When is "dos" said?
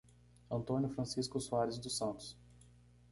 1.77-1.95